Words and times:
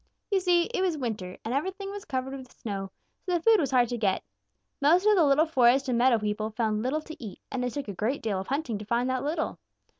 You 0.31 0.39
see, 0.39 0.63
it 0.63 0.81
was 0.81 0.97
winter, 0.97 1.37
and 1.45 1.53
everything 1.53 1.91
was 1.91 2.05
covered 2.05 2.35
with 2.35 2.51
snow, 2.51 2.89
so 3.23 3.33
that 3.33 3.43
food 3.43 3.59
was 3.59 3.69
hard 3.69 3.87
to 3.89 3.99
get. 3.99 4.23
Most 4.81 5.05
of 5.05 5.15
the 5.15 5.23
little 5.23 5.45
forest 5.45 5.87
and 5.89 5.97
meadow 5.99 6.17
people 6.17 6.49
found 6.49 6.81
little 6.81 7.01
to 7.01 7.23
eat, 7.23 7.39
and 7.51 7.63
it 7.63 7.71
took 7.73 7.87
a 7.87 7.93
great 7.93 8.23
deal 8.23 8.39
of 8.39 8.47
hunting 8.47 8.79
to 8.79 8.85
find 8.85 9.11
that 9.11 9.23
little. 9.23 9.59